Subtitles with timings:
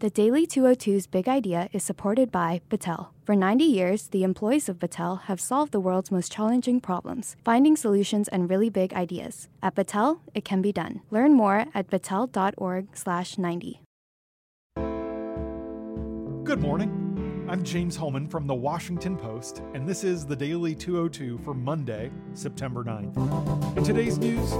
[0.00, 3.08] The Daily 202's big idea is supported by Battelle.
[3.24, 7.74] For 90 years, the employees of Battelle have solved the world's most challenging problems, finding
[7.74, 9.48] solutions and really big ideas.
[9.60, 11.00] At Battelle, it can be done.
[11.10, 13.80] Learn more at battelle.org/90.
[16.44, 17.46] Good morning.
[17.48, 22.12] I'm James Hohmann from the Washington Post, and this is the Daily 202 for Monday,
[22.34, 23.16] September 9th.
[23.76, 24.52] In today's news,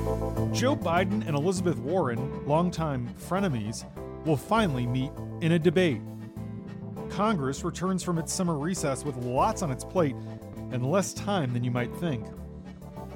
[0.52, 3.84] Joe Biden and Elizabeth Warren, longtime frenemies,
[4.28, 5.10] will finally meet
[5.40, 6.02] in a debate.
[7.08, 10.14] Congress returns from its summer recess with lots on its plate
[10.70, 12.26] and less time than you might think.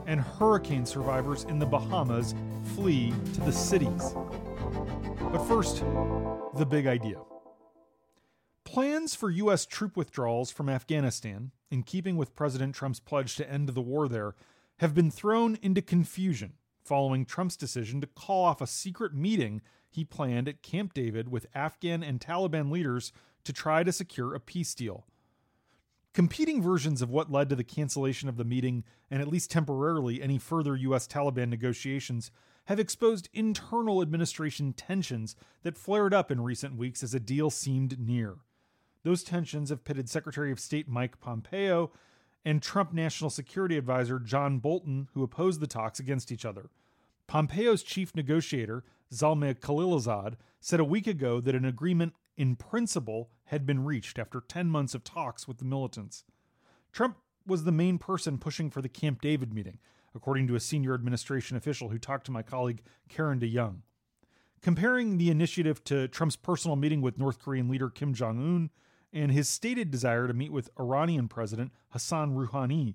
[0.07, 2.35] And hurricane survivors in the Bahamas
[2.75, 4.15] flee to the cities.
[5.30, 5.85] But first,
[6.57, 7.21] the big idea.
[8.65, 9.66] Plans for U.S.
[9.66, 14.35] troop withdrawals from Afghanistan, in keeping with President Trump's pledge to end the war there,
[14.79, 19.60] have been thrown into confusion following Trump's decision to call off a secret meeting
[19.92, 23.12] he planned at Camp David with Afghan and Taliban leaders
[23.45, 25.05] to try to secure a peace deal.
[26.15, 30.21] Competing versions of what led to the cancellation of the meeting and at least temporarily
[30.23, 31.07] any further U.S.
[31.07, 32.30] Taliban negotiations
[32.66, 37.99] have exposed internal administration tensions that flared up in recent weeks as a deal seemed
[37.99, 38.37] near.
[39.04, 41.90] Those tensions have pitted Secretary of State Mike Pompeo
[42.45, 46.71] and Trump National Security Advisor John Bolton, who opposed the talks, against each other.
[47.27, 53.66] Pompeo's chief negotiator, Zalmay Khalilzad, said a week ago that an agreement in principle had
[53.66, 56.24] been reached after 10 months of talks with the militants.
[56.93, 59.79] Trump was the main person pushing for the Camp David meeting,
[60.15, 63.83] according to a senior administration official who talked to my colleague Karen DeYoung.
[64.62, 68.71] Comparing the initiative to Trump's personal meeting with North Korean leader Kim Jong un
[69.12, 72.94] and his stated desire to meet with Iranian President Hassan Rouhani,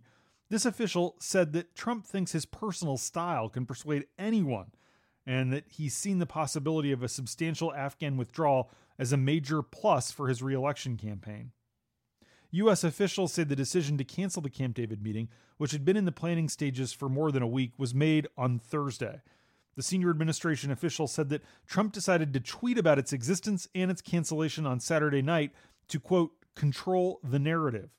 [0.49, 4.71] this official said that Trump thinks his personal style can persuade anyone
[5.27, 10.09] and that he's seen the possibility of a substantial Afghan withdrawal as a major plus
[10.09, 11.51] for his reelection campaign.
[12.51, 12.85] U.S.
[12.85, 16.13] officials say the decision to cancel the Camp David meeting, which had been in the
[16.13, 19.21] planning stages for more than a week, was made on Thursday.
[19.75, 24.01] The senior administration official said that Trump decided to tweet about its existence and its
[24.01, 25.51] cancellation on Saturday night
[25.89, 27.89] to, quote, control the narrative.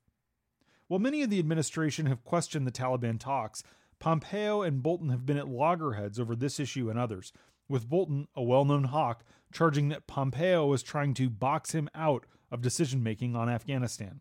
[0.88, 3.62] While many of the administration have questioned the Taliban talks,
[4.00, 7.32] Pompeo and Bolton have been at loggerheads over this issue and others,
[7.68, 12.26] with Bolton, a well known hawk, charging that Pompeo was trying to box him out
[12.50, 14.20] of decision making on Afghanistan.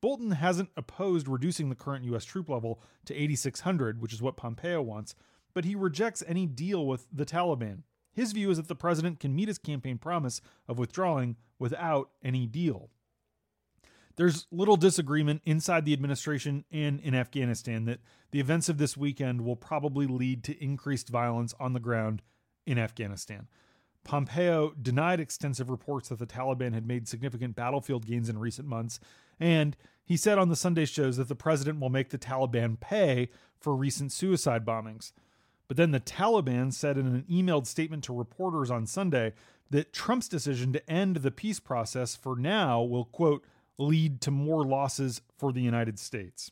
[0.00, 2.24] Bolton hasn't opposed reducing the current U.S.
[2.24, 5.14] troop level to 8,600, which is what Pompeo wants,
[5.54, 7.82] but he rejects any deal with the Taliban.
[8.12, 12.46] His view is that the president can meet his campaign promise of withdrawing without any
[12.46, 12.90] deal.
[14.18, 18.00] There's little disagreement inside the administration and in Afghanistan that
[18.32, 22.22] the events of this weekend will probably lead to increased violence on the ground
[22.66, 23.46] in Afghanistan.
[24.02, 28.98] Pompeo denied extensive reports that the Taliban had made significant battlefield gains in recent months,
[29.38, 33.28] and he said on the Sunday shows that the president will make the Taliban pay
[33.60, 35.12] for recent suicide bombings.
[35.68, 39.32] But then the Taliban said in an emailed statement to reporters on Sunday
[39.70, 43.44] that Trump's decision to end the peace process for now will, quote,
[43.78, 46.50] lead to more losses for the United States.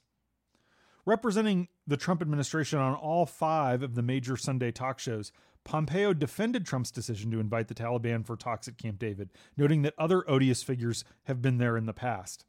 [1.05, 5.31] Representing the Trump administration on all five of the major Sunday talk shows,
[5.65, 9.95] Pompeo defended Trump's decision to invite the Taliban for talks at Camp David, noting that
[9.99, 12.45] other odious figures have been there in the past.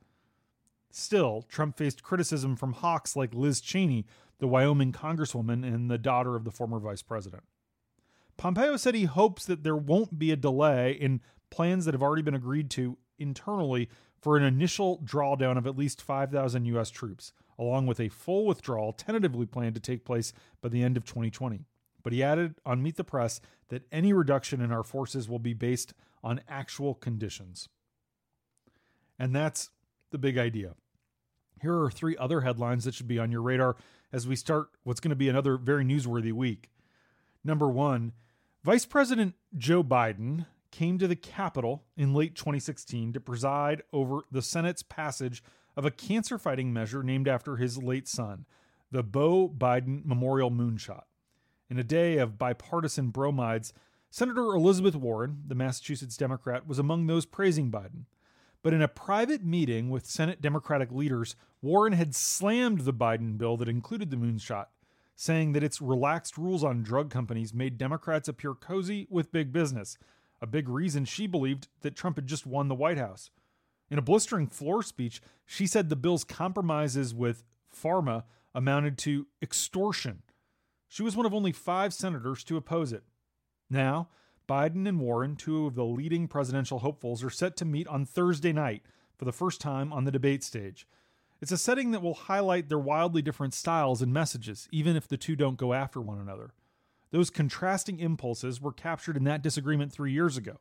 [0.91, 4.05] Still, Trump faced criticism from hawks like Liz Cheney,
[4.39, 7.43] the Wyoming congresswoman and the daughter of the former vice president.
[8.37, 12.21] Pompeo said he hopes that there won't be a delay in plans that have already
[12.21, 13.89] been agreed to internally
[14.21, 16.89] for an initial drawdown of at least 5,000 U.S.
[16.89, 21.05] troops, along with a full withdrawal tentatively planned to take place by the end of
[21.05, 21.65] 2020.
[22.03, 25.53] But he added on Meet the Press that any reduction in our forces will be
[25.53, 27.67] based on actual conditions.
[29.19, 29.69] And that's
[30.11, 30.75] the big idea.
[31.61, 33.75] Here are three other headlines that should be on your radar
[34.11, 36.69] as we start what's going to be another very newsworthy week.
[37.43, 38.13] Number one,
[38.63, 44.41] Vice President Joe Biden came to the Capitol in late 2016 to preside over the
[44.41, 45.43] Senate's passage
[45.75, 48.45] of a cancer fighting measure named after his late son,
[48.91, 51.03] the Beau Biden Memorial Moonshot.
[51.69, 53.73] In a day of bipartisan bromides,
[54.09, 58.05] Senator Elizabeth Warren, the Massachusetts Democrat, was among those praising Biden.
[58.63, 63.57] But in a private meeting with Senate Democratic leaders, Warren had slammed the Biden bill
[63.57, 64.67] that included the moonshot,
[65.15, 69.97] saying that its relaxed rules on drug companies made Democrats appear cozy with big business,
[70.41, 73.31] a big reason she believed that Trump had just won the White House.
[73.89, 77.43] In a blistering floor speech, she said the bill's compromises with
[77.73, 78.23] pharma
[78.53, 80.23] amounted to extortion.
[80.87, 83.03] She was one of only five senators to oppose it.
[83.69, 84.09] Now,
[84.47, 88.53] Biden and Warren, two of the leading presidential hopefuls, are set to meet on Thursday
[88.53, 88.83] night
[89.17, 90.87] for the first time on the debate stage.
[91.41, 95.17] It's a setting that will highlight their wildly different styles and messages, even if the
[95.17, 96.53] two don't go after one another.
[97.11, 100.59] Those contrasting impulses were captured in that disagreement three years ago,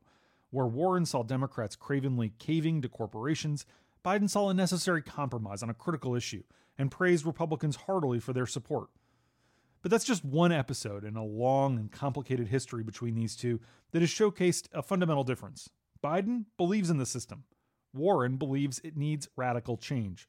[0.51, 3.67] where Warren saw Democrats cravenly caving to corporations,
[4.05, 6.45] Biden saw a necessary compromise on a critical issue
[6.79, 8.89] and praised Republicans heartily for their support.
[9.83, 13.61] But that's just one episode in a long and complicated history between these two
[13.93, 15.71] that has showcased a fundamental difference.
[16.03, 17.45] Biden believes in the system.
[17.93, 20.29] Warren believes it needs radical change.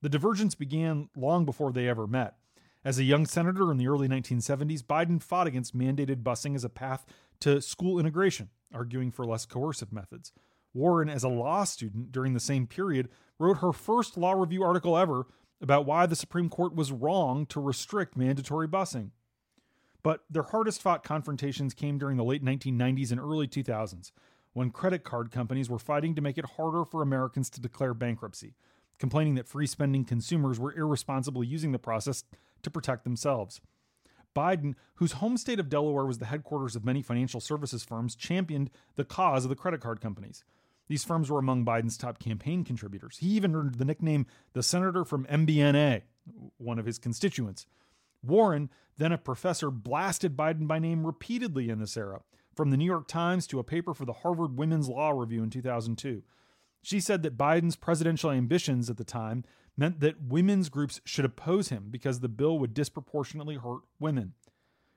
[0.00, 2.36] The divergence began long before they ever met.
[2.84, 6.68] As a young senator in the early 1970s, Biden fought against mandated busing as a
[6.68, 7.06] path
[7.38, 10.32] to school integration, arguing for less coercive methods.
[10.74, 13.08] Warren, as a law student during the same period,
[13.38, 15.26] wrote her first law review article ever
[15.60, 19.10] about why the Supreme Court was wrong to restrict mandatory busing.
[20.02, 24.10] But their hardest fought confrontations came during the late 1990s and early 2000s,
[24.54, 28.56] when credit card companies were fighting to make it harder for Americans to declare bankruptcy,
[28.98, 32.24] complaining that free spending consumers were irresponsibly using the process
[32.62, 33.60] to protect themselves.
[34.34, 38.70] Biden, whose home state of Delaware was the headquarters of many financial services firms, championed
[38.96, 40.42] the cause of the credit card companies.
[40.88, 43.18] These firms were among Biden's top campaign contributors.
[43.18, 46.02] He even earned the nickname the senator from MBNA,
[46.58, 47.66] one of his constituents.
[48.22, 52.22] Warren, then a professor, blasted Biden by name repeatedly in this era,
[52.54, 55.50] from the New York Times to a paper for the Harvard Women's Law Review in
[55.50, 56.22] 2002.
[56.82, 59.44] She said that Biden's presidential ambitions at the time
[59.76, 64.34] meant that women's groups should oppose him because the bill would disproportionately hurt women.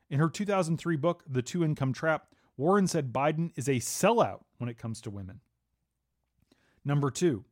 [0.10, 2.28] In her 2003 book, The Two Income Trap,
[2.58, 5.42] Warren said Biden is a sellout when it comes to women.
[6.84, 7.46] Number two,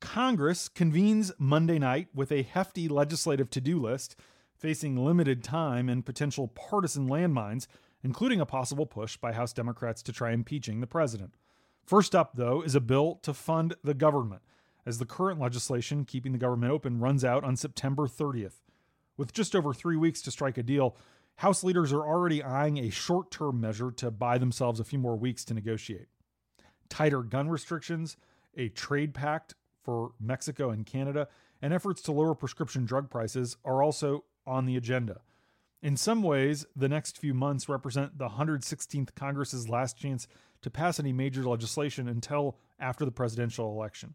[0.00, 4.16] Congress convenes Monday night with a hefty legislative to do list,
[4.56, 7.66] facing limited time and potential partisan landmines,
[8.02, 11.32] including a possible push by House Democrats to try impeaching the president.
[11.84, 14.42] First up, though, is a bill to fund the government,
[14.86, 18.60] as the current legislation keeping the government open runs out on September 30th.
[19.16, 20.96] With just over three weeks to strike a deal,
[21.36, 25.16] House leaders are already eyeing a short term measure to buy themselves a few more
[25.16, 26.08] weeks to negotiate.
[26.88, 28.16] Tighter gun restrictions,
[28.56, 31.28] a trade pact for Mexico and Canada,
[31.60, 35.20] and efforts to lower prescription drug prices are also on the agenda.
[35.82, 40.28] In some ways, the next few months represent the 116th Congress's last chance
[40.62, 44.14] to pass any major legislation until after the presidential election.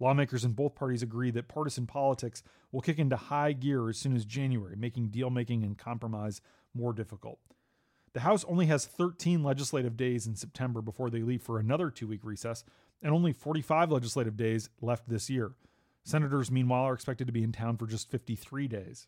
[0.00, 2.42] Lawmakers in both parties agree that partisan politics
[2.72, 6.40] will kick into high gear as soon as January, making deal making and compromise
[6.74, 7.38] more difficult.
[8.12, 12.08] The House only has 13 legislative days in September before they leave for another two
[12.08, 12.64] week recess,
[13.02, 15.52] and only 45 legislative days left this year.
[16.04, 19.06] Senators, meanwhile, are expected to be in town for just 53 days.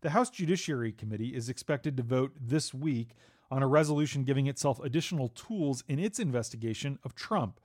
[0.00, 3.10] The House Judiciary Committee is expected to vote this week
[3.50, 7.60] on a resolution giving itself additional tools in its investigation of Trump.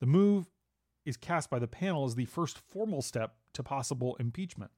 [0.00, 0.50] The move
[1.04, 4.70] is cast by the panel as the first formal step to possible impeachment.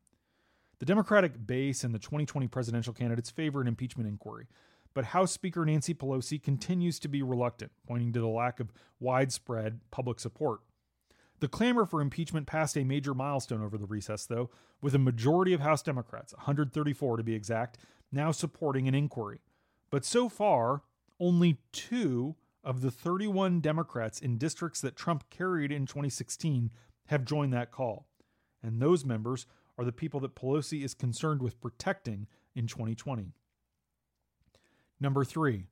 [0.79, 4.47] The Democratic base and the 2020 presidential candidates favor an impeachment inquiry,
[4.95, 9.81] but House Speaker Nancy Pelosi continues to be reluctant, pointing to the lack of widespread
[9.91, 10.61] public support.
[11.41, 14.51] The clamor for impeachment passed a major milestone over the recess, though,
[14.81, 17.79] with a majority of House Democrats, 134 to be exact,
[18.11, 19.41] now supporting an inquiry.
[19.91, 20.83] But so far,
[21.21, 26.71] only two of the 31 Democrats in districts that Trump carried in 2016
[27.07, 28.09] have joined that call.
[28.63, 29.47] And those members
[29.79, 33.33] are the people that Pelosi is concerned with protecting in 2020.
[34.99, 35.67] Number three,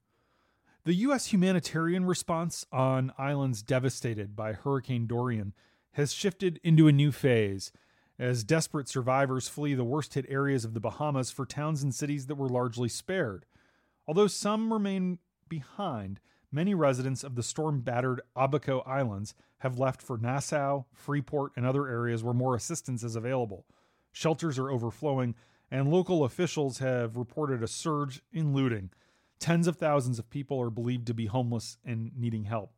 [0.84, 1.32] the U.S.
[1.32, 5.54] humanitarian response on islands devastated by Hurricane Dorian
[5.92, 7.72] has shifted into a new phase
[8.18, 12.26] as desperate survivors flee the worst hit areas of the Bahamas for towns and cities
[12.26, 13.46] that were largely spared.
[14.06, 15.18] Although some remain
[15.48, 16.20] behind,
[16.52, 21.88] many residents of the storm battered Abaco Islands have left for Nassau, Freeport, and other
[21.88, 23.64] areas where more assistance is available.
[24.12, 25.34] Shelters are overflowing,
[25.70, 28.90] and local officials have reported a surge in looting
[29.44, 32.72] Tens of thousands of people are believed to be homeless and needing help.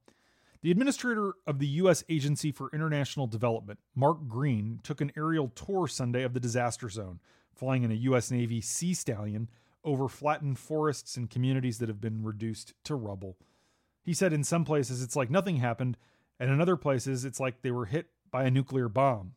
[0.63, 2.03] The administrator of the U.S.
[2.09, 7.21] Agency for International Development, Mark Green, took an aerial tour Sunday of the disaster zone,
[7.55, 8.33] flying in a U.S.
[8.33, 9.49] Navy Sea Stallion
[9.87, 13.39] over flattened forests and communities that have been reduced to rubble.
[14.03, 15.97] He said in some places it's like nothing happened,
[16.39, 19.33] and in other places it's like they were hit by a nuclear bomb.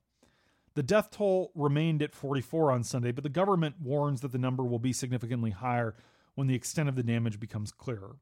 [0.73, 4.63] The death toll remained at 44 on Sunday, but the government warns that the number
[4.63, 5.95] will be significantly higher
[6.35, 8.17] when the extent of the damage becomes clearer.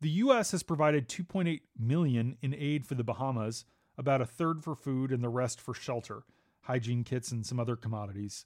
[0.00, 3.64] The US has provided 2.8 million in aid for the Bahamas,
[3.96, 6.24] about a third for food and the rest for shelter,
[6.62, 8.44] hygiene kits and some other commodities.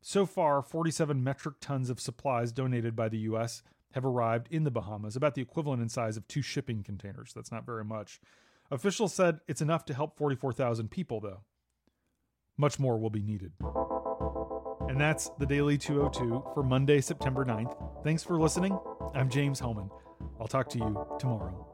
[0.00, 3.62] So far, 47 metric tons of supplies donated by the US
[3.92, 7.32] have arrived in the Bahamas, about the equivalent in size of two shipping containers.
[7.34, 8.20] That's not very much.
[8.70, 11.40] Officials said it's enough to help 44,000 people, though.
[12.56, 13.52] Much more will be needed.
[14.88, 18.02] And that's the Daily 202 for Monday, September 9th.
[18.04, 18.78] Thanks for listening.
[19.14, 19.90] I'm James Hohmann.
[20.40, 21.67] I'll talk to you tomorrow.